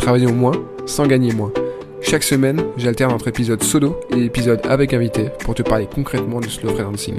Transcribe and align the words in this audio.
Travaillons 0.00 0.32
moins 0.32 0.64
sans 0.86 1.06
gagner 1.06 1.32
moins. 1.32 1.52
Chaque 2.00 2.22
semaine, 2.22 2.64
j'alterne 2.78 3.12
entre 3.12 3.28
épisodes 3.28 3.62
solo 3.62 4.00
et 4.16 4.24
épisodes 4.24 4.60
avec 4.64 4.94
invité 4.94 5.26
pour 5.40 5.54
te 5.54 5.62
parler 5.62 5.86
concrètement 5.92 6.40
du 6.40 6.48
slow 6.48 6.70
freelancing. 6.70 7.18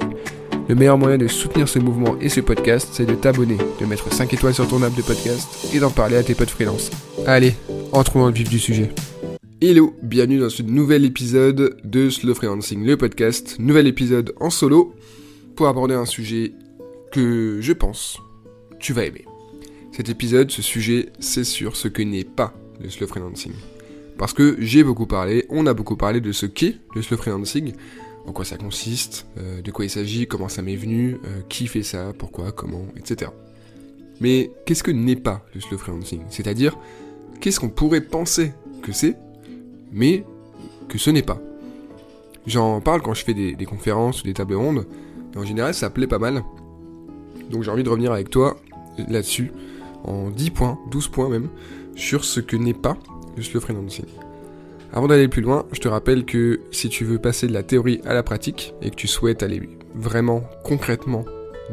Le 0.68 0.74
meilleur 0.74 0.98
moyen 0.98 1.20
de 1.20 1.28
soutenir 1.28 1.70
ce 1.70 1.78
mouvement 1.78 2.18
et 2.20 2.28
ce 2.28 2.42
podcast, 2.42 2.90
c'est 2.92 3.06
de 3.06 3.14
t'abonner, 3.14 3.58
de 3.80 3.86
mettre 3.86 4.12
5 4.12 4.34
étoiles 4.34 4.56
sur 4.56 4.68
ton 4.68 4.82
app 4.82 4.96
de 4.96 5.04
podcast 5.04 5.48
et 5.76 5.80
d'en 5.80 5.92
parler 5.92 6.16
à 6.16 6.24
tes 6.24 6.34
potes 6.34 6.50
freelance. 6.50 6.90
Allez, 7.28 7.54
entrons 7.92 8.22
dans 8.22 8.28
le 8.28 8.34
vif 8.34 8.50
du 8.50 8.58
sujet. 8.58 8.90
Hello, 9.62 9.94
bienvenue 10.02 10.40
dans 10.40 10.50
ce 10.50 10.64
nouvel 10.64 11.06
épisode 11.06 11.78
de 11.84 12.10
Slow 12.10 12.34
Freelancing, 12.34 12.84
le 12.84 12.98
podcast. 12.98 13.58
Nouvel 13.60 13.86
épisode 13.86 14.34
en 14.40 14.50
solo 14.50 14.96
pour 15.56 15.68
aborder 15.68 15.94
un 15.94 16.08
sujet 16.08 16.54
que 17.12 17.60
je 17.62 17.74
pense 17.74 18.18
tu 18.80 18.94
vas 18.94 19.06
aimer. 19.06 19.26
Cet 19.92 20.10
épisode, 20.10 20.50
ce 20.50 20.64
sujet, 20.64 21.10
c'est 21.20 21.44
sur 21.44 21.76
ce 21.76 21.88
que 21.88 22.02
n'est 22.02 22.24
pas 22.24 22.56
le 22.82 22.90
slow 22.90 23.08
freelancing. 23.08 23.54
Parce 24.18 24.34
que 24.34 24.58
j'ai 24.60 24.84
beaucoup 24.84 25.08
parlé, 25.08 25.46
on 25.50 25.66
a 25.66 25.74
beaucoup 25.74 25.96
parlé 25.96 26.22
de 26.22 26.32
ce 26.32 26.46
qu'est 26.46 26.76
le 26.96 27.02
slow 27.02 27.18
freelancing, 27.18 27.74
en 28.28 28.34
quoi 28.34 28.46
ça 28.46 28.58
consiste, 28.58 29.26
euh, 29.38 29.62
de 29.62 29.72
quoi 29.72 29.86
il 29.86 29.90
s'agit, 29.90 30.28
comment 30.28 30.50
ça 30.50 30.62
m'est 30.62 30.76
venu, 30.76 31.18
euh, 31.26 31.42
qui 31.50 31.68
fait 31.68 31.84
ça, 31.84 32.14
pourquoi, 32.18 32.52
comment, 32.52 32.86
etc. 32.98 33.32
Mais 34.20 34.52
qu'est-ce 34.66 34.84
que 34.84 34.92
n'est 34.92 35.16
pas 35.16 35.44
le 35.56 35.62
slow 35.62 35.78
freelancing? 35.78 36.22
C'est-à-dire, 36.30 36.78
qu'est-ce 37.40 37.60
qu'on 37.60 37.70
pourrait 37.70 38.02
penser 38.02 38.54
que 38.84 38.92
c'est, 38.92 39.16
mais 39.92 40.24
que 40.88 40.98
ce 40.98 41.10
n'est 41.10 41.24
pas? 41.24 41.42
J'en 42.48 42.82
parle 42.82 43.02
quand 43.02 43.14
je 43.14 43.24
fais 43.24 43.34
des, 43.34 43.66
conférences 43.66 44.22
ou 44.22 44.26
des 44.26 44.34
tables 44.34 44.56
rondes, 44.56 44.86
et 45.34 45.38
en 45.38 45.46
général 45.46 45.74
ça 45.74 45.90
plaît 45.90 46.08
pas 46.08 46.20
mal. 46.20 46.44
Donc 47.50 47.64
j'ai 47.64 47.72
envie 47.72 47.84
de 47.84 47.90
revenir 47.90 48.12
avec 48.12 48.30
toi 48.30 48.60
là-dessus, 48.98 49.52
en 50.04 50.30
10 50.30 50.52
points, 50.52 50.80
12 50.90 51.08
points 51.10 51.30
même, 51.30 51.50
sur 51.96 52.26
ce 52.26 52.40
que 52.40 52.56
n'est 52.56 52.74
pas 52.74 52.98
le 53.36 53.44
slow 53.44 53.60
freelancing. 53.60 54.06
Avant 54.94 55.08
d'aller 55.08 55.28
plus 55.28 55.42
loin, 55.42 55.66
je 55.72 55.80
te 55.80 55.88
rappelle 55.88 56.26
que 56.26 56.62
si 56.72 56.90
tu 56.90 57.06
veux 57.06 57.20
passer 57.20 57.48
de 57.48 57.54
la 57.54 57.64
théorie 57.64 58.02
à 58.06 58.14
la 58.14 58.24
pratique 58.24 58.74
et 58.82 58.90
que 58.90 58.96
tu 58.96 59.08
souhaites 59.08 59.44
aller 59.44 59.70
vraiment 59.96 60.44
concrètement 60.64 61.26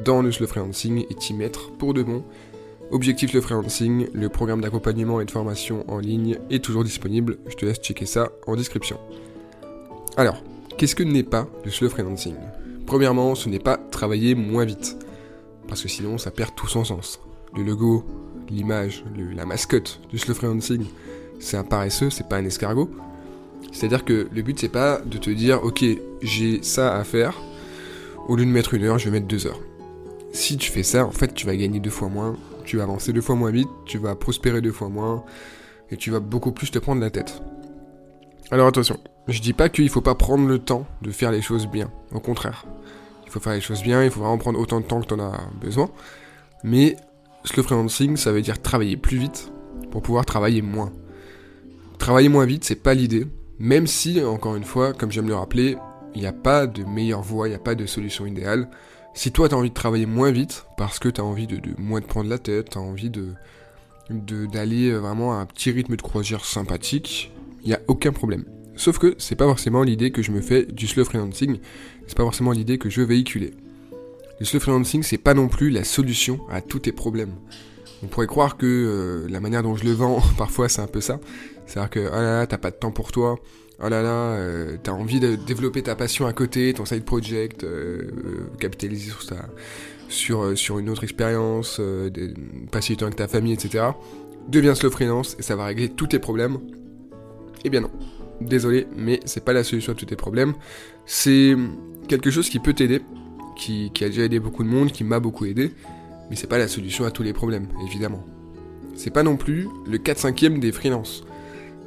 dans 0.04 0.22
le 0.22 0.30
slow 0.30 0.46
freelancing 0.46 1.04
et 1.10 1.14
t'y 1.14 1.34
mettre 1.34 1.72
pour 1.72 1.94
de 1.94 2.02
bon, 2.02 2.22
Objectif 2.90 3.34
le 3.34 3.42
freelancing, 3.42 4.08
le 4.14 4.30
programme 4.30 4.62
d'accompagnement 4.62 5.20
et 5.20 5.26
de 5.26 5.30
formation 5.30 5.84
en 5.88 5.98
ligne 5.98 6.38
est 6.48 6.64
toujours 6.64 6.84
disponible, 6.84 7.36
je 7.46 7.54
te 7.54 7.66
laisse 7.66 7.80
checker 7.82 8.06
ça 8.06 8.30
en 8.46 8.56
description. 8.56 8.98
Alors, 10.16 10.42
qu'est-ce 10.78 10.94
que 10.94 11.02
n'est 11.02 11.22
pas 11.22 11.46
le 11.66 11.70
slow 11.70 11.90
freelancing? 11.90 12.34
Premièrement, 12.86 13.34
ce 13.34 13.50
n'est 13.50 13.58
pas 13.58 13.76
travailler 13.76 14.34
moins 14.34 14.64
vite, 14.64 14.96
parce 15.68 15.82
que 15.82 15.88
sinon 15.88 16.16
ça 16.16 16.30
perd 16.30 16.54
tout 16.54 16.66
son 16.66 16.82
sens. 16.82 17.20
Le 17.54 17.62
logo, 17.62 18.06
l'image, 18.50 19.04
la 19.34 19.46
mascotte 19.46 20.00
du 20.10 20.18
slow 20.18 20.34
freelancing, 20.34 20.84
c'est 21.40 21.56
un 21.56 21.64
paresseux, 21.64 22.10
c'est 22.10 22.28
pas 22.28 22.36
un 22.36 22.44
escargot. 22.44 22.90
C'est-à-dire 23.72 24.04
que 24.04 24.28
le 24.32 24.42
but 24.42 24.58
c'est 24.58 24.68
pas 24.68 25.00
de 25.04 25.18
te 25.18 25.30
dire 25.30 25.62
ok 25.62 25.84
j'ai 26.22 26.62
ça 26.62 26.96
à 26.96 27.04
faire, 27.04 27.40
au 28.28 28.36
lieu 28.36 28.44
de 28.44 28.50
mettre 28.50 28.74
une 28.74 28.84
heure 28.84 28.98
je 28.98 29.06
vais 29.06 29.18
mettre 29.18 29.26
deux 29.26 29.46
heures. 29.46 29.60
Si 30.32 30.56
tu 30.56 30.70
fais 30.70 30.82
ça 30.82 31.06
en 31.06 31.10
fait 31.10 31.34
tu 31.34 31.46
vas 31.46 31.56
gagner 31.56 31.80
deux 31.80 31.90
fois 31.90 32.08
moins, 32.08 32.36
tu 32.64 32.76
vas 32.76 32.84
avancer 32.84 33.12
deux 33.12 33.20
fois 33.20 33.34
moins 33.34 33.50
vite, 33.50 33.68
tu 33.86 33.98
vas 33.98 34.14
prospérer 34.14 34.60
deux 34.60 34.72
fois 34.72 34.88
moins, 34.88 35.24
et 35.90 35.96
tu 35.96 36.10
vas 36.10 36.20
beaucoup 36.20 36.52
plus 36.52 36.70
te 36.70 36.78
prendre 36.78 37.00
la 37.00 37.10
tête. 37.10 37.42
Alors 38.50 38.66
attention, 38.66 38.98
je 39.26 39.40
dis 39.40 39.52
pas 39.52 39.68
qu'il 39.68 39.88
faut 39.88 40.00
pas 40.00 40.14
prendre 40.14 40.46
le 40.46 40.58
temps 40.58 40.86
de 41.02 41.10
faire 41.10 41.30
les 41.30 41.42
choses 41.42 41.66
bien, 41.66 41.90
au 42.12 42.20
contraire. 42.20 42.64
Il 43.26 43.30
faut 43.30 43.40
faire 43.40 43.52
les 43.52 43.60
choses 43.60 43.82
bien, 43.82 44.04
il 44.04 44.10
faut 44.10 44.20
vraiment 44.20 44.38
prendre 44.38 44.58
autant 44.58 44.80
de 44.80 44.86
temps 44.86 45.00
que 45.00 45.06
tu 45.06 45.14
en 45.14 45.20
as 45.20 45.38
besoin. 45.60 45.90
Mais 46.64 46.96
slow 47.44 47.62
freelancing, 47.62 48.16
ça 48.16 48.32
veut 48.32 48.42
dire 48.42 48.60
travailler 48.60 48.96
plus 48.96 49.18
vite 49.18 49.52
pour 49.90 50.02
pouvoir 50.02 50.24
travailler 50.24 50.62
moins. 50.62 50.92
Travailler 51.98 52.28
moins 52.28 52.46
vite, 52.46 52.64
c'est 52.64 52.82
pas 52.82 52.94
l'idée, 52.94 53.26
même 53.58 53.86
si, 53.86 54.22
encore 54.22 54.56
une 54.56 54.64
fois, 54.64 54.92
comme 54.92 55.10
j'aime 55.10 55.28
le 55.28 55.34
rappeler, 55.34 55.76
il 56.14 56.20
n'y 56.20 56.26
a 56.26 56.32
pas 56.32 56.66
de 56.66 56.84
meilleure 56.84 57.22
voie, 57.22 57.48
il 57.48 57.50
n'y 57.50 57.56
a 57.56 57.60
pas 57.60 57.74
de 57.74 57.86
solution 57.86 58.26
idéale. 58.26 58.68
Si 59.14 59.32
toi, 59.32 59.48
tu 59.48 59.54
as 59.54 59.58
envie 59.58 59.70
de 59.70 59.74
travailler 59.74 60.06
moins 60.06 60.30
vite, 60.30 60.66
parce 60.76 60.98
que 60.98 61.08
tu 61.08 61.20
as 61.20 61.24
envie 61.24 61.46
de, 61.46 61.60
moins 61.76 62.00
te 62.00 62.06
prendre 62.06 62.30
la 62.30 62.38
tête, 62.38 62.70
tu 62.70 62.78
as 62.78 62.80
envie 62.80 63.10
de 63.10 63.34
d'aller 64.10 64.90
vraiment 64.92 65.34
à 65.34 65.36
un 65.36 65.44
petit 65.44 65.70
rythme 65.70 65.94
de 65.94 66.00
croisière 66.00 66.42
sympathique, 66.42 67.30
il 67.62 67.68
n'y 67.68 67.74
a 67.74 67.80
aucun 67.88 68.10
problème. 68.10 68.46
Sauf 68.74 68.98
que 68.98 69.14
c'est 69.18 69.34
pas 69.34 69.44
forcément 69.44 69.82
l'idée 69.82 70.12
que 70.12 70.22
je 70.22 70.32
me 70.32 70.40
fais 70.40 70.64
du 70.64 70.86
slow 70.86 71.04
freelancing, 71.04 71.58
c'est 72.06 72.16
pas 72.16 72.22
forcément 72.22 72.52
l'idée 72.52 72.78
que 72.78 72.88
je 72.88 73.02
veux 73.02 73.06
véhiculer. 73.06 73.52
Le 74.40 74.46
slow 74.46 74.60
freelancing, 74.60 75.02
c'est 75.02 75.18
pas 75.18 75.34
non 75.34 75.48
plus 75.48 75.70
la 75.70 75.82
solution 75.82 76.40
à 76.48 76.60
tous 76.60 76.80
tes 76.80 76.92
problèmes. 76.92 77.32
On 78.04 78.06
pourrait 78.06 78.28
croire 78.28 78.56
que 78.56 78.66
euh, 78.66 79.28
la 79.28 79.40
manière 79.40 79.64
dont 79.64 79.74
je 79.74 79.84
le 79.84 79.92
vends, 79.92 80.22
parfois, 80.38 80.68
c'est 80.68 80.80
un 80.80 80.86
peu 80.86 81.00
ça. 81.00 81.18
C'est-à-dire 81.66 81.90
que, 81.90 82.00
oh 82.00 82.14
là 82.14 82.40
là, 82.40 82.46
t'as 82.46 82.58
pas 82.58 82.70
de 82.70 82.76
temps 82.76 82.92
pour 82.92 83.10
toi, 83.10 83.36
oh 83.82 83.88
là 83.88 84.00
là, 84.02 84.36
euh, 84.36 84.76
t'as 84.82 84.92
envie 84.92 85.18
de 85.18 85.34
développer 85.34 85.82
ta 85.82 85.96
passion 85.96 86.26
à 86.26 86.32
côté, 86.32 86.72
ton 86.72 86.84
side 86.84 87.04
project, 87.04 87.64
euh, 87.64 88.10
capitaliser 88.60 89.10
sur, 89.10 89.22
sur, 90.08 90.56
sur 90.56 90.78
une 90.78 90.88
autre 90.88 91.02
expérience, 91.02 91.80
passer 92.70 92.92
du 92.92 92.98
temps 92.98 93.06
avec 93.06 93.16
ta 93.16 93.28
famille, 93.28 93.52
etc. 93.52 93.86
Deviens 94.48 94.74
slow 94.74 94.90
freelance 94.90 95.36
et 95.38 95.42
ça 95.42 95.56
va 95.56 95.66
régler 95.66 95.88
tous 95.88 96.06
tes 96.06 96.18
problèmes. 96.18 96.58
Eh 97.64 97.70
bien 97.70 97.80
non. 97.80 97.90
Désolé, 98.40 98.86
mais 98.96 99.18
c'est 99.24 99.44
pas 99.44 99.52
la 99.52 99.64
solution 99.64 99.92
à 99.92 99.96
tous 99.96 100.06
tes 100.06 100.16
problèmes. 100.16 100.54
C'est 101.06 101.56
quelque 102.06 102.30
chose 102.30 102.48
qui 102.48 102.60
peut 102.60 102.72
t'aider, 102.72 103.00
qui, 103.58 103.92
a 104.00 104.08
déjà 104.08 104.22
aidé 104.22 104.40
beaucoup 104.40 104.62
de 104.62 104.68
monde, 104.68 104.92
qui 104.92 105.04
m'a 105.04 105.20
beaucoup 105.20 105.44
aidé, 105.44 105.72
mais 106.30 106.36
c'est 106.36 106.46
pas 106.46 106.58
la 106.58 106.68
solution 106.68 107.04
à 107.04 107.10
tous 107.10 107.22
les 107.22 107.32
problèmes, 107.32 107.66
évidemment. 107.86 108.24
C'est 108.94 109.10
pas 109.10 109.22
non 109.22 109.36
plus 109.36 109.68
le 109.86 109.98
4-5ème 109.98 110.58
des 110.58 110.72
freelances. 110.72 111.24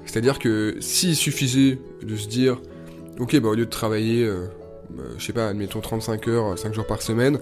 C'est-à-dire 0.06 0.40
que 0.40 0.78
s'il 0.80 1.16
suffisait 1.16 1.80
de 2.04 2.16
se 2.16 2.28
dire, 2.28 2.62
ok, 3.20 3.40
bah 3.40 3.50
au 3.50 3.56
lieu 3.56 3.66
de 3.66 3.72
travailler, 3.72 4.24
euh, 4.24 4.48
bah, 4.92 5.04
je 5.18 5.26
sais 5.26 5.34
pas, 5.34 5.48
admettons 5.48 5.82
35 5.82 6.28
heures, 6.28 6.58
5 6.58 6.74
jours 6.74 6.86
par 6.86 7.02
semaine, 7.02 7.40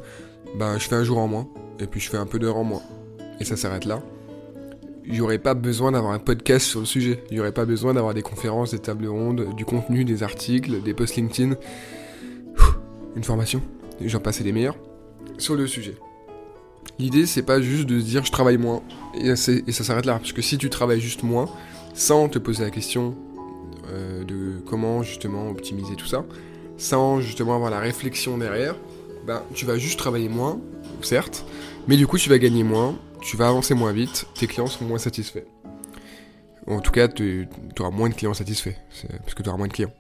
bah 0.58 0.78
je 0.78 0.88
fais 0.88 0.96
un 0.96 1.04
jour 1.04 1.20
en 1.20 1.28
moins, 1.28 1.48
et 1.80 1.88
puis 1.88 2.00
je 2.00 2.10
fais 2.10 2.18
un 2.18 2.26
peu 2.26 2.40
d'heures 2.40 2.58
en 2.58 2.64
moins. 2.64 2.84
Et 3.40 3.46
ça 3.46 3.58
s'arrête 3.58 3.86
là 3.86 4.02
il 5.10 5.14
n'y 5.14 5.22
aurait 5.22 5.40
pas 5.40 5.56
besoin 5.56 5.92
d'avoir 5.92 6.14
un 6.14 6.20
podcast 6.20 6.68
sur 6.68 6.80
le 6.80 6.86
sujet. 6.86 7.24
Il 7.32 7.34
n'y 7.34 7.40
aurait 7.40 7.52
pas 7.52 7.66
besoin 7.66 7.96
d'avoir 7.96 8.14
des 8.14 8.22
conférences, 8.22 8.72
des 8.72 8.80
tables 8.80 9.08
rondes, 9.08 9.56
du 9.56 9.66
contenu, 9.66 10.06
des 10.06 10.22
articles, 10.22 10.84
des 10.84 10.94
posts 10.94 11.16
LinkedIn. 11.16 11.56
Une 13.16 13.24
formation, 13.24 13.60
j'en 14.08 14.20
passais 14.20 14.44
des 14.44 14.52
meilleurs, 14.52 14.78
sur 15.38 15.56
le 15.56 15.68
sujet. 15.68 15.96
L'idée, 16.98 17.26
c'est 17.26 17.44
pas 17.44 17.62
juste 17.62 17.86
de 17.86 18.00
se 18.00 18.06
dire 18.06 18.26
je 18.26 18.32
travaille 18.32 18.58
moins 18.58 18.82
et, 19.16 19.36
ça 19.36 19.84
s'arrête 19.84 20.06
là. 20.06 20.18
Parce 20.20 20.34
que 20.34 20.42
si 20.42 20.58
tu 20.58 20.70
travailles 20.70 21.02
juste 21.02 21.24
moins, 21.24 21.50
sans 21.94 22.30
te 22.30 22.40
poser 22.40 22.64
la 22.64 22.72
question 22.72 23.16
euh, 23.90 24.24
de 24.24 24.60
comment 24.66 25.04
justement 25.04 25.50
optimiser 25.50 25.96
tout 25.96 26.06
ça, 26.06 26.26
sans 26.78 27.22
justement 27.22 27.56
avoir 27.56 27.70
la 27.70 27.80
réflexion 27.80 28.38
derrière, 28.38 28.76
ben, 29.26 29.44
tu 29.54 29.66
vas 29.66 29.78
juste 29.78 30.00
travailler 30.00 30.30
moins, 30.30 30.60
certes, 31.02 31.46
mais 31.88 31.98
du 31.98 32.08
coup 32.08 32.18
tu 32.18 32.30
vas 32.30 32.38
gagner 32.38 32.64
moins, 32.64 32.98
tu 33.22 33.38
vas 33.38 33.50
avancer 33.50 33.74
moins 33.74 33.92
vite, 33.92 34.26
tes 34.36 34.48
clients 34.48 34.68
sont 34.68 34.86
moins 34.86 34.98
satisfaits. 34.98 35.46
En 36.68 36.82
tout 36.82 36.92
cas, 36.92 37.08
tu 37.08 37.48
auras 37.80 37.90
moins 37.90 38.10
de 38.10 38.14
clients 38.14 38.34
satisfaits, 38.34 38.76
parce 39.20 39.34
que 39.34 39.42
tu 39.42 39.50
auras 39.50 39.58
moins 39.58 39.68
de 39.68 39.74
clients. 39.74 39.94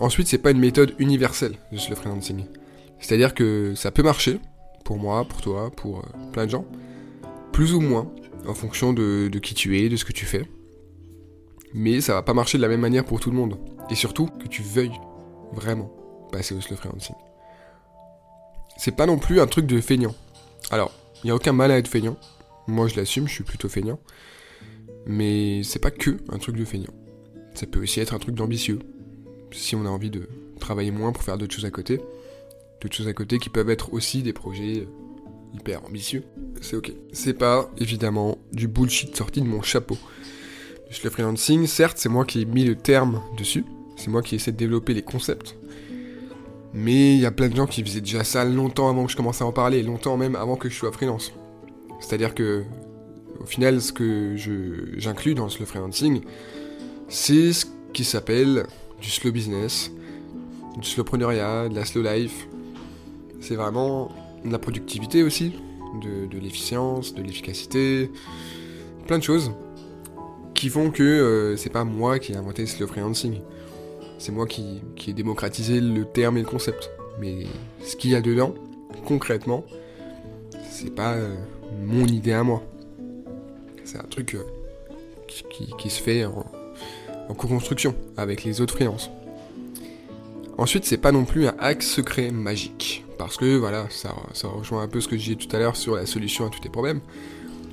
Ensuite, 0.00 0.28
c'est 0.28 0.38
pas 0.38 0.52
une 0.52 0.60
méthode 0.60 0.94
universelle, 0.98 1.56
juste 1.72 1.90
le 1.90 1.96
freelancing. 1.96 2.44
C'est-à-dire 3.00 3.34
que 3.34 3.74
ça 3.74 3.90
peut 3.90 4.02
marcher, 4.02 4.38
pour 4.84 4.98
moi, 4.98 5.24
pour 5.24 5.40
toi, 5.40 5.70
pour 5.70 5.98
euh, 5.98 6.30
plein 6.32 6.46
de 6.46 6.50
gens, 6.50 6.64
plus 7.52 7.74
ou 7.74 7.80
moins, 7.80 8.10
en 8.46 8.54
fonction 8.54 8.92
de, 8.92 9.28
qui 9.42 9.54
tu 9.54 9.78
es, 9.78 9.88
de 9.88 9.96
ce 9.96 10.04
que 10.04 10.12
tu 10.12 10.24
fais. 10.24 10.44
Mais 11.74 12.00
ça 12.00 12.14
va 12.14 12.22
pas 12.22 12.34
marcher 12.34 12.58
de 12.58 12.62
la 12.62 12.68
même 12.68 12.80
manière 12.80 13.04
pour 13.04 13.20
tout 13.20 13.30
le 13.30 13.36
monde. 13.36 13.58
Et 13.90 13.94
surtout, 13.94 14.26
que 14.26 14.48
tu 14.48 14.62
veuilles 14.62 14.98
vraiment 15.52 15.92
passer 16.30 16.54
au 16.54 16.60
slow 16.60 16.76
freelancing. 16.76 17.16
C'est 18.76 18.94
pas 18.94 19.06
non 19.06 19.18
plus 19.18 19.40
un 19.40 19.46
truc 19.46 19.66
de 19.66 19.80
feignant. 19.80 20.14
Alors, 20.70 20.92
il 21.22 21.26
n'y 21.26 21.30
a 21.32 21.34
aucun 21.34 21.52
mal 21.52 21.72
à 21.72 21.78
être 21.78 21.88
feignant. 21.88 22.16
Moi, 22.68 22.86
je 22.86 22.96
l'assume, 22.96 23.26
je 23.26 23.32
suis 23.32 23.44
plutôt 23.44 23.68
feignant. 23.68 23.98
Mais 25.06 25.62
c'est 25.64 25.78
pas 25.80 25.90
que 25.90 26.18
un 26.28 26.38
truc 26.38 26.56
de 26.56 26.64
feignant. 26.64 26.92
Ça 27.54 27.66
peut 27.66 27.82
aussi 27.82 27.98
être 27.98 28.14
un 28.14 28.18
truc 28.18 28.34
d'ambitieux. 28.34 28.78
Si 29.50 29.74
on 29.74 29.84
a 29.86 29.88
envie 29.88 30.10
de 30.10 30.28
travailler 30.60 30.90
moins 30.90 31.12
pour 31.12 31.22
faire 31.22 31.38
d'autres 31.38 31.54
choses 31.54 31.64
à 31.64 31.70
côté. 31.70 32.00
D'autres 32.80 32.94
choses 32.94 33.08
à 33.08 33.12
côté 33.12 33.38
qui 33.38 33.48
peuvent 33.48 33.70
être 33.70 33.92
aussi 33.92 34.22
des 34.22 34.32
projets 34.32 34.86
hyper 35.54 35.84
ambitieux. 35.84 36.22
C'est 36.60 36.76
ok. 36.76 36.92
C'est 37.12 37.34
pas, 37.34 37.70
évidemment, 37.78 38.38
du 38.52 38.68
bullshit 38.68 39.16
sorti 39.16 39.40
de 39.40 39.46
mon 39.46 39.62
chapeau. 39.62 39.96
Le 41.04 41.10
freelancing, 41.10 41.66
certes, 41.66 41.98
c'est 41.98 42.08
moi 42.08 42.24
qui 42.24 42.40
ai 42.40 42.44
mis 42.46 42.64
le 42.64 42.74
terme 42.74 43.20
dessus, 43.36 43.64
c'est 43.96 44.08
moi 44.08 44.22
qui 44.22 44.36
essaie 44.36 44.52
de 44.52 44.56
développer 44.56 44.94
les 44.94 45.02
concepts, 45.02 45.54
mais 46.72 47.14
il 47.14 47.20
y 47.20 47.26
a 47.26 47.30
plein 47.30 47.50
de 47.50 47.56
gens 47.56 47.66
qui 47.66 47.82
faisaient 47.82 48.00
déjà 48.00 48.24
ça 48.24 48.42
longtemps 48.46 48.88
avant 48.88 49.04
que 49.04 49.12
je 49.12 49.16
commence 49.16 49.42
à 49.42 49.46
en 49.46 49.52
parler, 49.52 49.82
longtemps 49.82 50.16
même 50.16 50.34
avant 50.34 50.56
que 50.56 50.70
je 50.70 50.74
sois 50.74 50.90
freelance. 50.90 51.32
C'est-à-dire 52.00 52.34
que, 52.34 52.64
au 53.38 53.44
final, 53.44 53.82
ce 53.82 53.92
que 53.92 54.34
j'inclus 54.96 55.34
dans 55.34 55.46
le 55.46 55.66
freelancing, 55.66 56.22
c'est 57.08 57.52
ce 57.52 57.66
qui 57.92 58.04
s'appelle 58.04 58.64
du 59.00 59.10
slow 59.10 59.32
business, 59.32 59.90
du 60.76 60.88
slowpreneuriat, 60.88 61.68
de 61.68 61.74
la 61.74 61.84
slow 61.84 62.02
life. 62.02 62.48
C'est 63.40 63.56
vraiment 63.56 64.10
de 64.44 64.50
la 64.50 64.58
productivité 64.58 65.22
aussi, 65.22 65.52
de, 66.02 66.38
l'efficience, 66.38 67.14
de 67.14 67.22
l'efficacité, 67.22 68.10
plein 69.06 69.18
de 69.18 69.22
choses 69.22 69.52
qui 70.54 70.68
font 70.70 70.90
que 70.90 71.02
euh, 71.02 71.56
c'est 71.56 71.70
pas 71.70 71.84
moi 71.84 72.18
qui 72.18 72.32
ai 72.32 72.36
inventé 72.36 72.62
le 72.62 72.68
slow 72.68 72.88
freelancing. 72.88 73.40
C'est 74.18 74.32
moi 74.32 74.46
qui, 74.46 74.82
ai 75.06 75.12
démocratisé 75.12 75.80
le 75.80 76.04
terme 76.04 76.36
et 76.36 76.42
le 76.42 76.48
concept. 76.48 76.90
Mais 77.20 77.46
ce 77.84 77.94
qu'il 77.94 78.10
y 78.10 78.16
a 78.16 78.20
dedans, 78.20 78.54
concrètement, 79.06 79.64
c'est 80.68 80.92
pas 80.92 81.12
euh, 81.12 81.36
mon 81.84 82.06
idée 82.06 82.32
à 82.32 82.42
moi. 82.42 82.62
C'est 83.84 83.98
un 83.98 84.08
truc 84.10 84.34
euh, 84.34 84.42
qui, 85.78 85.90
se 85.90 86.02
fait 86.02 86.24
en, 86.24 86.44
co-construction 87.34 87.94
avec 88.16 88.44
les 88.44 88.60
autres 88.60 88.74
freelances. 88.74 89.10
Ensuite, 90.58 90.84
c'est 90.84 90.98
pas 90.98 91.12
non 91.12 91.24
plus 91.24 91.46
un 91.46 91.54
hack 91.60 91.82
secret 91.82 92.32
magique. 92.32 93.04
Parce 93.16 93.36
que 93.36 93.56
voilà, 93.56 93.86
ça, 93.90 94.14
rejoint 94.44 94.82
un 94.82 94.88
peu 94.88 95.00
ce 95.00 95.08
que 95.08 95.16
j'ai 95.16 95.34
dit 95.34 95.46
tout 95.46 95.54
à 95.54 95.58
l'heure 95.58 95.76
sur 95.76 95.94
la 95.94 96.06
solution 96.06 96.46
à 96.46 96.50
tous 96.50 96.60
tes 96.60 96.68
problèmes. 96.68 97.00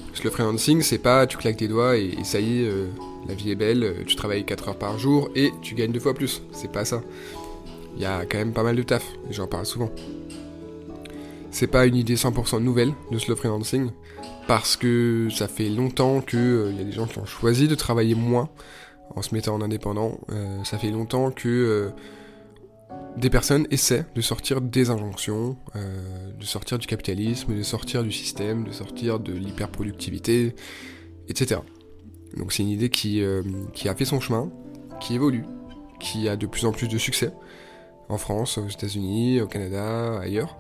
Parce 0.08 0.20
que 0.20 0.26
le 0.26 0.32
freelancing, 0.32 0.82
c'est 0.82 1.00
pas 1.00 1.28
tu 1.28 1.38
claques 1.38 1.58
tes 1.58 1.68
doigts 1.68 1.98
et, 1.98 2.24
ça 2.24 2.40
y 2.40 2.62
est, 2.62 2.68
euh, 2.68 2.88
la 3.28 3.34
vie 3.34 3.52
est 3.52 3.56
belle, 3.56 3.84
euh, 3.84 4.04
tu 4.06 4.16
travailles 4.16 4.46
4 4.46 4.70
heures 4.70 4.78
par 4.78 4.98
jour 5.00 5.30
et 5.36 5.52
tu 5.62 5.76
gagnes 5.76 5.92
deux 5.92 6.00
fois 6.00 6.14
plus. 6.14 6.42
C'est 6.52 6.72
pas 6.72 6.86
ça. 6.86 7.02
Il 7.96 8.02
y 8.02 8.06
a 8.06 8.26
quand 8.26 8.38
même 8.38 8.54
pas 8.54 8.64
mal 8.64 8.76
de 8.76 8.84
taf, 8.84 9.04
j'en 9.30 9.48
parle 9.48 9.66
souvent. 9.66 9.92
C'est 11.52 11.68
pas 11.68 11.86
une 11.86 11.96
idée 11.96 12.16
100% 12.16 12.62
nouvelle 12.62 12.94
de 13.12 13.18
slow 13.18 13.36
freelancing, 13.36 13.90
parce 14.48 14.76
que 14.76 15.30
ça 15.32 15.48
fait 15.48 15.70
longtemps 15.70 16.22
qu'il 16.22 16.40
euh, 16.40 16.72
y 16.78 16.82
a 16.82 16.84
des 16.84 16.92
gens 16.92 17.08
qui 17.08 17.18
ont 17.18 17.26
choisi 17.26 17.68
de 17.68 17.76
travailler 17.76 18.16
moins 18.16 18.50
en 19.14 19.22
se 19.22 19.34
mettant 19.34 19.56
en 19.56 19.62
indépendant. 19.62 20.20
ça 20.64 20.78
fait 20.78 20.92
longtemps 20.92 21.32
que 21.32 21.94
des 23.18 23.30
personnes 23.30 23.66
essaient 23.72 24.06
de 24.14 24.22
sortir 24.22 24.62
des 24.62 24.90
injonctions, 24.90 25.58
euh, 25.76 26.32
de 26.38 26.46
sortir 26.46 26.78
du 26.78 26.88
capitalisme, 26.88 27.56
de 27.56 27.64
sortir 27.64 28.04
du 28.04 28.12
système, 28.12 28.66
de 28.66 28.72
sortir 28.72 29.20
de 29.20 29.32
l'hyperproductivité, 29.32 30.56
etc. 31.30 31.62
Donc 32.36 32.52
c'est 32.52 32.64
une 32.64 32.70
idée 32.70 32.90
qui, 32.90 33.22
euh, 33.22 33.42
a 33.86 33.96
fait 33.96 34.06
son 34.06 34.20
chemin, 34.20 34.52
qui 35.00 35.16
évolue, 35.16 35.46
qui 36.00 36.28
a 36.28 36.36
de 36.36 36.46
plus 36.46 36.66
en 36.66 36.72
plus 36.72 36.88
de 36.88 36.98
succès, 36.98 37.32
en 38.10 38.18
France, 38.18 38.58
aux 38.58 38.68
États-Unis, 38.68 39.42
au 39.42 39.48
Canada, 39.48 40.20
ailleurs. 40.20 40.58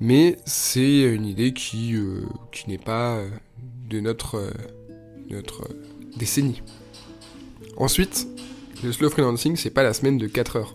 Mais 0.00 0.36
c'est 0.44 1.02
une 1.02 1.26
idée 1.26 1.52
qui, 1.52 1.94
euh, 1.94 2.22
n'est 2.68 2.78
pas 2.78 3.22
de 3.88 4.00
notre 4.00 4.40
décennie. 6.16 6.62
Ensuite, 7.76 8.26
le 8.84 8.92
slow 8.92 9.10
freelancing, 9.10 9.56
c'est 9.56 9.70
pas 9.70 9.82
la 9.82 9.92
semaine 9.92 10.18
de 10.18 10.26
4 10.26 10.56
heures 10.56 10.74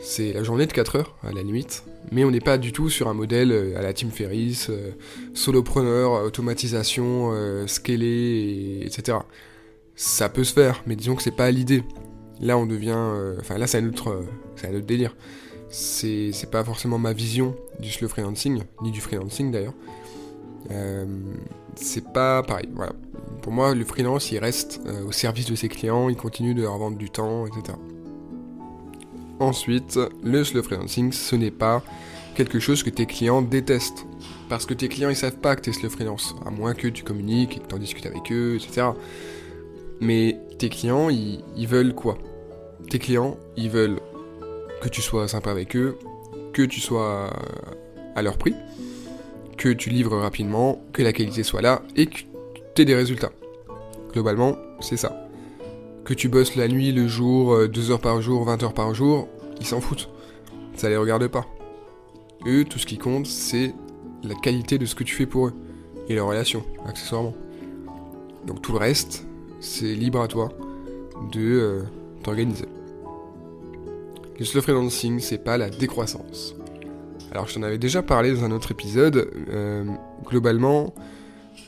c'est 0.00 0.32
la 0.32 0.42
journée 0.42 0.66
de 0.66 0.72
4 0.72 0.96
heures, 0.96 1.16
à 1.22 1.32
la 1.32 1.42
limite. 1.42 1.84
Mais 2.10 2.24
on 2.24 2.30
n'est 2.30 2.40
pas 2.40 2.58
du 2.58 2.72
tout 2.72 2.90
sur 2.90 3.08
un 3.08 3.14
modèle 3.14 3.52
euh, 3.52 3.78
à 3.78 3.82
la 3.82 3.92
Tim 3.92 4.10
Ferriss, 4.10 4.68
euh, 4.70 4.92
solopreneur, 5.34 6.24
automatisation, 6.24 7.30
euh, 7.32 7.66
scalé, 7.66 8.80
etc. 8.84 9.18
Ça 9.94 10.28
peut 10.28 10.44
se 10.44 10.54
faire, 10.54 10.82
mais 10.86 10.96
disons 10.96 11.14
que 11.14 11.22
c'est 11.22 11.30
pas 11.30 11.50
l'idée. 11.50 11.84
Là, 12.40 12.56
on 12.56 12.64
devient. 12.64 12.96
Enfin, 13.38 13.58
là, 13.58 13.66
c'est 13.66 13.78
un, 13.78 13.86
autre, 13.86 14.24
un 14.64 14.74
autre 14.74 14.86
délire. 14.86 15.14
C'est 15.68 16.50
pas 16.50 16.64
forcément 16.64 16.96
ma 16.96 17.12
vision 17.12 17.54
du 17.78 17.90
slow 17.90 18.08
freelancing, 18.08 18.62
ni 18.82 18.90
du 18.90 19.02
freelancing 19.02 19.52
d'ailleurs. 19.52 19.74
C'est 21.74 22.12
pas 22.12 22.42
pareil, 22.42 22.68
voilà. 22.74 22.92
Pour 23.42 23.52
moi, 23.52 23.74
le 23.74 23.84
freelance, 23.84 24.30
il 24.32 24.38
reste 24.38 24.80
au 25.06 25.12
service 25.12 25.46
de 25.46 25.54
ses 25.54 25.68
clients, 25.68 26.08
il 26.08 26.16
continue 26.16 26.54
de 26.54 26.62
leur 26.62 26.76
vendre 26.76 26.98
du 26.98 27.10
temps, 27.10 27.46
etc. 27.46 27.78
Ensuite, 29.40 29.98
le 30.22 30.44
slow 30.44 30.62
freelancing, 30.62 31.12
ce 31.12 31.34
n'est 31.34 31.50
pas 31.50 31.82
quelque 32.34 32.58
chose 32.58 32.82
que 32.82 32.90
tes 32.90 33.06
clients 33.06 33.40
détestent. 33.40 34.06
Parce 34.50 34.66
que 34.66 34.74
tes 34.74 34.88
clients, 34.88 35.08
ils 35.08 35.16
savent 35.16 35.38
pas 35.38 35.56
que 35.56 35.62
tu 35.62 35.70
es 35.70 35.72
slow 35.72 35.88
freelance, 35.88 36.34
à 36.44 36.50
moins 36.50 36.74
que 36.74 36.88
tu 36.88 37.04
communiques 37.04 37.56
et 37.56 37.60
que 37.60 37.66
tu 37.66 37.74
en 37.74 37.78
discutes 37.78 38.04
avec 38.04 38.30
eux, 38.30 38.56
etc. 38.56 38.88
Mais 40.00 40.38
tes 40.58 40.68
clients, 40.68 41.08
ils, 41.08 41.66
veulent 41.66 41.94
quoi? 41.94 42.18
Tes 42.90 42.98
clients, 42.98 43.38
ils 43.56 43.70
veulent 43.70 44.00
que 44.82 44.88
tu 44.88 45.00
sois 45.00 45.26
sympa 45.26 45.50
avec 45.50 45.74
eux, 45.74 45.98
que 46.52 46.62
tu 46.62 46.80
sois 46.80 47.30
à 48.14 48.22
leur 48.22 48.36
prix, 48.36 48.54
que 49.60 49.68
tu 49.68 49.90
livres 49.90 50.16
rapidement, 50.16 50.82
que 50.94 51.02
la 51.02 51.12
qualité 51.12 51.42
soit 51.42 51.60
là 51.60 51.82
et 51.94 52.06
que 52.06 52.20
tu 52.74 52.82
aies 52.82 52.84
des 52.86 52.96
résultats. 52.96 53.30
Globalement, 54.12 54.56
c'est 54.80 54.96
ça 54.96 55.30
que 56.10 56.14
tu 56.14 56.28
bosses 56.28 56.56
la 56.56 56.66
nuit, 56.66 56.90
le 56.90 57.06
jour, 57.06 57.68
2 57.68 57.90
euh, 57.90 57.92
heures 57.92 58.00
par 58.00 58.20
jour, 58.20 58.44
20 58.44 58.64
heures 58.64 58.74
par 58.74 58.92
jour, 58.94 59.28
ils 59.60 59.66
s'en 59.66 59.80
foutent. 59.80 60.08
Ça 60.74 60.88
les 60.88 60.96
regarde 60.96 61.28
pas. 61.28 61.46
Eux, 62.46 62.64
tout 62.64 62.80
ce 62.80 62.86
qui 62.86 62.98
compte, 62.98 63.26
c'est 63.26 63.74
la 64.24 64.34
qualité 64.34 64.76
de 64.76 64.86
ce 64.86 64.96
que 64.96 65.04
tu 65.04 65.14
fais 65.14 65.26
pour 65.26 65.48
eux. 65.48 65.52
Et 66.08 66.16
leur 66.16 66.26
relation, 66.26 66.64
accessoirement. 66.84 67.34
Donc 68.44 68.60
tout 68.60 68.72
le 68.72 68.78
reste, 68.78 69.24
c'est 69.60 69.94
libre 69.94 70.20
à 70.20 70.26
toi 70.26 70.48
de 71.30 71.40
euh, 71.40 71.82
t'organiser. 72.24 72.66
Le 74.38 74.44
slow 74.44 74.62
freelancing, 74.62 75.20
c'est 75.20 75.44
pas 75.44 75.58
la 75.58 75.70
décroissance. 75.70 76.56
Alors 77.30 77.46
je 77.46 77.54
t'en 77.54 77.62
avais 77.62 77.78
déjà 77.78 78.02
parlé 78.02 78.32
dans 78.32 78.44
un 78.44 78.50
autre 78.50 78.72
épisode. 78.72 79.30
Euh, 79.50 79.84
globalement, 80.24 80.92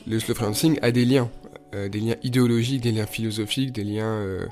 le 0.07 0.19
slow 0.19 0.35
freelancing 0.35 0.77
a 0.81 0.91
des 0.91 1.05
liens 1.05 1.29
euh, 1.73 1.89
des 1.89 1.99
liens 1.99 2.15
idéologiques, 2.21 2.81
des 2.81 2.91
liens 2.91 3.05
philosophiques, 3.05 3.71
des 3.71 3.83
liens 3.83 4.13
euh, 4.13 4.45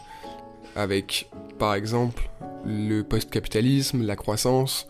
avec, 0.76 1.30
par 1.60 1.76
exemple, 1.76 2.30
le 2.66 3.04
post-capitalisme, 3.04 4.04
la 4.04 4.16
croissance, 4.16 4.88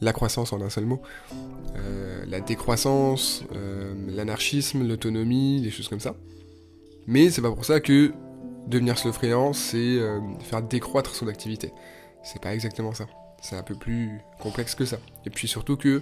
la 0.00 0.12
croissance 0.12 0.52
en 0.52 0.60
un 0.60 0.70
seul 0.70 0.84
mot, 0.84 1.00
la 2.26 2.40
décroissance, 2.40 3.44
l'anarchisme, 4.08 4.86
l'autonomie, 4.86 5.60
des 5.62 5.70
choses 5.70 5.88
comme 5.88 6.00
ça. 6.00 6.14
Mais 7.06 7.30
c'est 7.30 7.42
pas 7.42 7.50
pour 7.50 7.64
ça 7.64 7.80
que 7.80 8.12
devenir 8.66 8.98
slow 8.98 9.12
freelance, 9.12 9.58
c'est 9.58 9.98
faire 10.40 10.62
décroître 10.62 11.14
son 11.14 11.28
activité. 11.28 11.72
C'est 12.22 12.40
pas 12.40 12.54
exactement 12.54 12.92
ça. 12.92 13.06
C'est 13.44 13.56
un 13.56 13.62
peu 13.62 13.74
plus 13.74 14.20
complexe 14.40 14.74
que 14.74 14.86
ça. 14.86 14.98
Et 15.26 15.30
puis 15.30 15.46
surtout 15.48 15.76
que, 15.76 16.00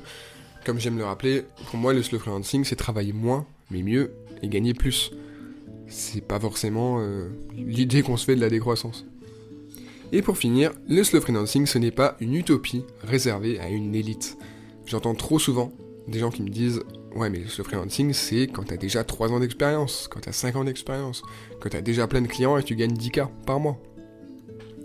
comme 0.65 0.79
j'aime 0.79 0.97
le 0.97 1.05
rappeler, 1.05 1.45
pour 1.67 1.79
moi 1.79 1.93
le 1.93 2.03
slow 2.03 2.21
freelancing, 2.21 2.65
c'est 2.65 2.77
travailler 2.77 3.13
moins, 3.13 3.47
mais 3.71 3.83
mieux, 3.83 4.13
et 4.43 4.49
gagner 4.49 4.75
plus 4.75 5.11
c'est 5.93 6.23
pas 6.23 6.41
forcément 6.41 6.99
euh, 7.01 7.29
l'idée 7.55 8.03
qu'on 8.03 8.17
se 8.17 8.25
fait 8.25 8.35
de 8.35 8.41
la 8.41 8.49
décroissance. 8.49 9.05
Et 10.11 10.23
pour 10.23 10.37
finir, 10.37 10.73
le 10.89 11.03
slow 11.05 11.21
freelancing, 11.21 11.67
ce 11.67 11.79
n'est 11.79 11.91
pas 11.91 12.17
une 12.21 12.35
utopie 12.35 12.85
réservée 13.03 13.59
à 13.61 13.69
une 13.69 13.95
élite. 13.95 14.37
J'entends 14.87 15.15
trop 15.15 15.39
souvent 15.39 15.73
des 16.09 16.19
gens 16.19 16.31
qui 16.31 16.43
me 16.43 16.49
disent 16.49 16.81
Ouais, 17.15 17.29
mais 17.29 17.41
le 17.41 17.49
slow 17.49 17.65
freelancing, 17.65 18.13
c'est 18.13 18.47
quand 18.47 18.65
t'as 18.65 18.79
déjà 18.79 19.05
3 19.05 19.33
ans 19.33 19.41
d'expérience, 19.41 20.09
quand 20.11 20.21
t'as 20.21 20.33
5 20.33 20.57
ans 20.57 20.65
d'expérience, 20.65 21.23
quand 21.61 21.69
t'as 21.69 21.83
déjà 21.83 22.07
plein 22.07 22.23
de 22.23 22.27
clients 22.27 22.57
et 22.57 22.63
tu 22.63 22.75
gagnes 22.75 22.95
10K 22.95 23.29
par 23.47 23.61
mois. 23.61 23.79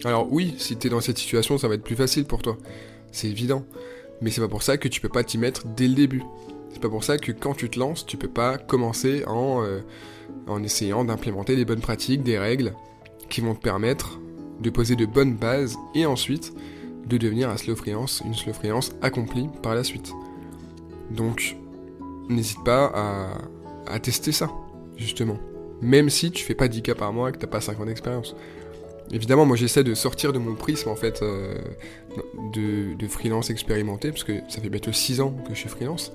Alors, 0.04 0.32
oui, 0.32 0.56
si 0.58 0.78
t'es 0.78 0.90
dans 0.90 1.02
cette 1.02 1.18
situation, 1.18 1.58
ça 1.58 1.68
va 1.68 1.76
être 1.76 1.84
plus 1.84 1.96
facile 1.96 2.26
pour 2.26 2.42
toi. 2.42 2.58
C'est 3.12 3.28
évident. 3.28 3.66
Mais 4.22 4.32
c'est 4.32 4.42
pas 4.42 4.48
pour 4.48 4.64
ça 4.64 4.78
que 4.78 4.88
tu 4.88 5.02
peux 5.02 5.10
pas 5.10 5.24
t'y 5.24 5.38
mettre 5.38 5.66
dès 5.66 5.88
le 5.88 5.96
début. 5.96 6.24
C'est 6.72 6.82
pas 6.82 6.90
pour 6.90 7.04
ça 7.04 7.18
que 7.18 7.32
quand 7.32 7.54
tu 7.54 7.70
te 7.70 7.80
lances, 7.80 8.06
tu 8.06 8.18
peux 8.18 8.28
pas 8.28 8.58
commencer 8.58 9.24
en. 9.26 9.64
Euh, 9.64 9.82
en 10.48 10.64
essayant 10.64 11.06
d'implémenter 11.06 11.56
des 11.56 11.66
bonnes 11.66 11.82
pratiques, 11.82 12.24
des 12.24 12.38
règles 12.38 12.74
qui 13.30 13.42
vont 13.42 13.56
te 13.56 13.62
permettre 13.62 14.20
de 14.62 14.70
poser 14.70 14.96
de 14.96 15.06
bonnes 15.06 15.36
bases 15.36 15.78
et 15.94 16.06
ensuite 16.06 16.54
de 17.06 17.18
devenir 17.18 17.50
un 17.50 17.58
slow 17.58 17.76
une 17.86 18.34
slow 18.34 18.54
freelance 18.54 18.92
accomplie 19.02 19.50
par 19.62 19.76
la 19.76 19.84
suite. 19.84 20.12
Donc, 21.12 21.56
n'hésite 22.28 22.64
pas 22.66 22.92
à, 23.86 24.00
tester 24.00 24.32
ça, 24.32 24.50
justement. 24.98 25.38
Même 25.82 26.10
si 26.10 26.32
tu 26.32 26.44
fais 26.44 26.56
pas 26.56 26.68
10 26.68 26.82
cas 26.82 26.96
par 26.96 27.14
mois 27.14 27.30
et 27.30 27.32
que 27.32 27.38
t'as 27.38 27.48
pas 27.48 27.62
5 27.62 27.80
ans 27.80 27.86
d'expérience. 27.86 28.36
Évidemment, 29.12 29.46
moi 29.46 29.56
j'essaie 29.56 29.84
de 29.84 29.94
sortir 29.94 30.34
de 30.34 30.40
mon 30.40 30.56
prisme 30.56 30.90
en 30.90 30.96
fait 30.96 31.22
euh, 31.22 31.56
de, 32.54 33.08
freelance 33.08 33.50
expérimenté, 33.50 34.12
parce 34.12 34.24
que 34.24 34.34
ça 34.50 34.62
fait 34.62 34.70
bientôt 34.70 34.92
6 34.92 35.22
ans 35.22 35.36
que 35.48 35.54
je 35.54 35.60
suis 35.60 35.70
freelance. 35.70 36.12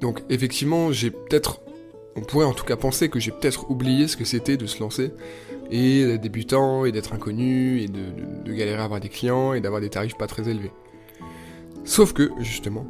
Donc 0.00 0.22
effectivement, 0.30 0.92
j'ai 0.92 1.10
peut-être 1.10 1.60
on 2.16 2.20
pourrait 2.20 2.46
en 2.46 2.52
tout 2.52 2.64
cas 2.64 2.76
penser 2.76 3.08
que 3.08 3.18
j'ai 3.18 3.30
peut-être 3.30 3.70
oublié 3.70 4.08
ce 4.08 4.16
que 4.16 4.24
c'était 4.24 4.56
de 4.56 4.66
se 4.66 4.80
lancer 4.80 5.10
et 5.70 6.04
d'être 6.04 6.20
débutant 6.20 6.84
et 6.84 6.92
d'être 6.92 7.12
inconnu 7.12 7.80
et 7.80 7.88
de, 7.88 8.52
galérer 8.52 8.80
à 8.80 8.84
avoir 8.84 9.00
des 9.00 9.08
clients 9.08 9.52
et 9.54 9.60
d'avoir 9.60 9.80
des 9.80 9.90
tarifs 9.90 10.16
pas 10.16 10.26
très 10.26 10.48
élevés. 10.48 10.70
Sauf 11.84 12.12
que, 12.12 12.30
justement, 12.38 12.86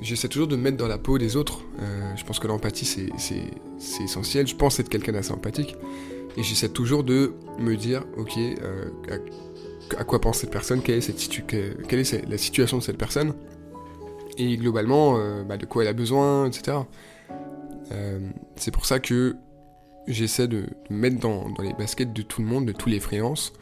j'essaie 0.00 0.28
toujours 0.28 0.48
de 0.48 0.56
me 0.56 0.62
mettre 0.62 0.76
dans 0.76 0.88
la 0.88 0.98
peau 0.98 1.18
des 1.18 1.36
autres. 1.36 1.60
Euh, 1.80 2.12
je 2.16 2.24
pense 2.24 2.38
que 2.38 2.46
l'empathie, 2.46 2.84
c'est 2.84 4.02
essentiel. 4.02 4.46
Je 4.46 4.56
pense 4.56 4.78
être 4.80 4.88
quelqu'un 4.88 5.12
d'assez 5.12 5.32
empathique. 5.32 5.76
Et 6.36 6.42
j'essaie 6.42 6.68
toujours 6.68 7.04
de 7.04 7.34
me 7.58 7.76
dire, 7.76 8.04
ok, 8.16 8.36
euh, 8.36 8.90
à, 9.96 10.04
quoi 10.04 10.20
pense 10.20 10.38
cette 10.38 10.50
personne, 10.50 10.82
quelle 10.82 10.98
est, 10.98 11.00
cette 11.00 11.46
quelle 11.88 12.00
est 12.00 12.28
la 12.28 12.38
situation 12.38 12.78
de 12.78 12.82
cette 12.82 12.98
personne, 12.98 13.34
et 14.36 14.56
globalement, 14.56 15.16
euh, 15.18 15.42
bah, 15.42 15.56
de 15.56 15.66
quoi 15.66 15.82
elle 15.82 15.88
a 15.88 15.92
besoin, 15.92 16.46
etc. 16.46 16.78
c'est 18.56 18.70
pour 18.70 18.86
ça 18.86 19.00
que 19.00 19.36
j'essaie 20.06 20.46
de, 20.46 20.64
me 20.90 20.96
mettre 20.96 21.18
dans, 21.18 21.48
dans, 21.48 21.62
les 21.62 21.72
baskets 21.72 22.12
de 22.12 22.22
tout 22.22 22.42
le 22.42 22.46
monde, 22.46 22.66
de 22.66 22.72
tous 22.72 22.88
les 22.88 23.00
freelances. 23.00 23.52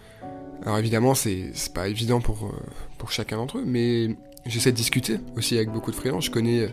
Alors 0.62 0.78
évidemment, 0.78 1.14
c'est 1.14 1.52
pas 1.75 1.88
évident 1.88 2.20
pour, 2.20 2.50
pour 2.99 3.12
chacun 3.12 3.37
d'entre 3.37 3.58
eux, 3.58 3.64
mais 3.64 4.16
J'essaie 4.46 4.70
de 4.70 4.76
discuter 4.76 5.18
aussi 5.36 5.56
avec 5.56 5.70
beaucoup 5.70 5.90
de 5.90 5.96
freelances. 5.96 6.26
Je 6.26 6.30
connais 6.30 6.60
euh, 6.60 6.68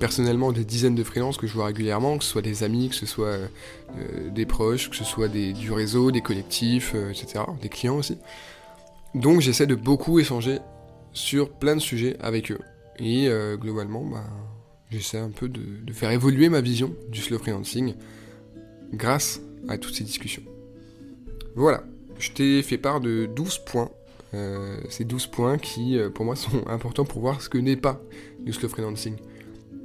personnellement 0.00 0.50
des 0.52 0.64
dizaines 0.64 0.94
de 0.94 1.04
freelances 1.04 1.36
que 1.36 1.46
je 1.46 1.52
vois 1.52 1.66
régulièrement, 1.66 2.18
que 2.18 2.24
ce 2.24 2.30
soit 2.30 2.42
des 2.42 2.64
amis, 2.64 2.88
que 2.88 2.96
ce 2.96 3.06
soit 3.06 3.26
euh, 3.26 4.30
des 4.30 4.44
proches, 4.44 4.90
que 4.90 4.96
ce 4.96 5.04
soit 5.04 5.28
du 5.28 5.70
réseau, 5.70 6.10
des 6.10 6.20
collectifs, 6.20 6.92
euh, 6.94 7.10
etc. 7.10 7.44
Des 7.60 7.68
clients 7.68 7.96
aussi. 7.96 8.18
Donc 9.14 9.40
j'essaie 9.40 9.66
de 9.66 9.74
beaucoup 9.74 10.18
échanger 10.18 10.58
sur 11.12 11.50
plein 11.50 11.76
de 11.76 11.80
sujets 11.80 12.16
avec 12.20 12.50
eux. 12.50 12.58
Et 12.98 13.28
globalement, 13.58 14.04
bah, 14.04 14.24
j'essaie 14.90 15.18
un 15.18 15.30
peu 15.30 15.48
de, 15.48 15.92
faire 15.92 16.10
évoluer 16.10 16.48
ma 16.48 16.60
vision 16.60 16.94
du 17.10 17.20
slow 17.20 17.38
freelancing 17.38 17.94
grâce 18.92 19.40
à 19.68 19.76
toutes 19.76 19.94
ces 19.94 20.04
discussions. 20.04 20.42
Voilà, 21.56 21.84
je 22.18 22.30
t'ai 22.30 22.62
fait 22.62 22.78
part 22.78 23.00
de 23.00 23.26
12 23.26 23.58
points 23.66 23.90
euh, 24.34 24.78
ces 24.88 25.04
12 25.04 25.26
points 25.26 25.58
qui, 25.58 25.98
euh, 25.98 26.08
pour 26.08 26.24
moi, 26.24 26.36
sont 26.36 26.62
importants 26.66 27.04
pour 27.04 27.20
voir 27.20 27.42
ce 27.42 27.48
que 27.48 27.58
n'est 27.58 27.76
pas 27.76 28.00
le 28.44 28.52
slow 28.52 28.68
freelancing. 28.68 29.16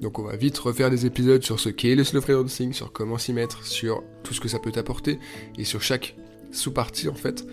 Donc 0.02 0.20
on 0.20 0.24
va 0.24 0.36
vite 0.36 0.58
refaire 0.58 0.90
des 0.90 1.06
épisodes 1.06 1.44
sur 1.44 1.60
ce 1.60 1.70
qu'est 1.70 1.96
le 1.96 2.04
slow 2.04 2.22
freelancing, 2.22 2.72
sur 2.72 2.92
comment 2.92 3.18
s'y 3.18 3.34
mettre, 3.34 3.66
sur 3.66 4.04
tout 4.24 4.34
ce 4.34 4.40
que 4.40 4.48
ça 4.48 4.60
peut 4.60 4.72
t'apporter, 4.72 5.20
et 5.58 5.64
sur 5.64 5.82
chaque 5.82 6.16
sous-partie 6.52 7.10
en 7.10 7.16
fait 7.16 7.46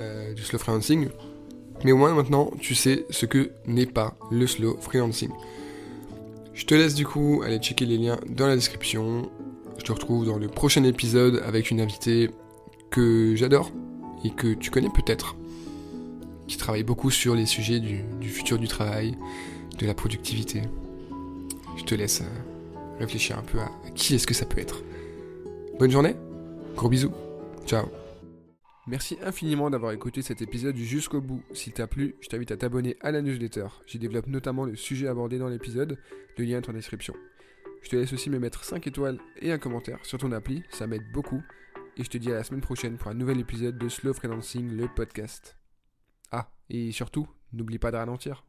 euh, 0.00 0.34
du 0.34 0.42
slow 0.42 0.58
freelancing. 0.58 1.08
Mais 1.84 1.92
au 1.92 1.96
moins 1.96 2.14
maintenant, 2.14 2.50
tu 2.60 2.74
sais 2.74 3.06
ce 3.10 3.26
que 3.26 3.50
n'est 3.66 3.86
pas 3.86 4.16
le 4.30 4.46
slow 4.46 4.76
freelancing. 4.80 5.30
Je 6.54 6.66
te 6.66 6.74
laisse 6.74 6.94
du 6.94 7.06
coup 7.06 7.42
aller 7.44 7.58
checker 7.58 7.86
les 7.86 7.98
liens 7.98 8.18
dans 8.28 8.46
la 8.46 8.56
description. 8.56 9.30
Je 9.78 9.84
te 9.84 9.92
retrouve 9.92 10.26
dans 10.26 10.38
le 10.38 10.48
prochain 10.48 10.84
épisode 10.84 11.42
avec 11.46 11.70
une 11.70 11.80
invitée 11.80 12.30
que 12.90 13.34
j'adore 13.36 13.70
et 14.24 14.30
que 14.30 14.54
tu 14.54 14.70
connais 14.70 14.90
peut-être 14.90 15.34
qui 16.52 16.58
travaille 16.58 16.82
beaucoup 16.82 17.10
sur 17.10 17.34
les 17.34 17.46
sujets 17.46 17.80
du, 17.80 18.04
futur 18.28 18.58
du 18.58 18.68
travail, 18.68 19.16
de 19.78 19.86
la 19.86 19.94
productivité. 19.94 20.60
Je 21.78 21.84
te 21.84 21.94
laisse 21.94 22.20
euh, 22.20 22.98
réfléchir 22.98 23.38
un 23.38 23.42
peu 23.42 23.58
à, 23.58 23.70
qui 23.94 24.14
est-ce 24.14 24.26
que 24.26 24.34
ça 24.34 24.44
peut 24.44 24.60
être. 24.60 24.82
Bonne 25.78 25.90
journée, 25.90 26.14
gros 26.76 26.90
bisous, 26.90 27.14
ciao. 27.64 27.86
Merci 28.86 29.16
infiniment 29.24 29.70
d'avoir 29.70 29.92
écouté 29.92 30.20
cet 30.20 30.42
épisode 30.42 30.76
jusqu'au 30.76 31.22
bout. 31.22 31.42
S'il 31.54 31.72
t'a 31.72 31.86
plu, 31.86 32.16
je 32.20 32.28
t'invite 32.28 32.50
à 32.50 32.58
t'abonner 32.58 32.98
à 33.00 33.12
la 33.12 33.22
newsletter. 33.22 33.68
J'y 33.86 33.98
développe 33.98 34.26
notamment 34.26 34.66
le 34.66 34.76
sujet 34.76 35.08
abordé 35.08 35.38
dans 35.38 35.48
l'épisode, 35.48 35.96
le 36.36 36.44
lien 36.44 36.58
est 36.58 36.68
en 36.68 36.74
description. 36.74 37.14
Je 37.80 37.88
te 37.88 37.96
laisse 37.96 38.12
aussi 38.12 38.28
me 38.28 38.38
mettre 38.38 38.62
5 38.62 38.86
étoiles 38.86 39.18
et 39.40 39.52
un 39.52 39.58
commentaire 39.58 40.00
sur 40.02 40.18
ton 40.18 40.32
appli, 40.32 40.64
ça 40.68 40.86
m'aide 40.86 41.10
beaucoup. 41.14 41.42
Et 41.96 42.04
je 42.04 42.10
te 42.10 42.18
dis 42.18 42.30
à 42.30 42.34
la 42.34 42.44
semaine 42.44 42.60
prochaine 42.60 42.98
pour 42.98 43.10
un 43.10 43.14
nouvel 43.14 43.40
épisode 43.40 43.78
de 43.78 43.88
Slow 43.88 44.12
Freelancing, 44.12 44.76
le 44.76 44.86
podcast. 44.86 45.56
Ah, 46.32 46.50
et 46.68 46.90
surtout, 46.92 47.28
n'oublie 47.52 47.78
pas 47.78 47.92
de 47.92 47.96
ralentir. 47.96 48.44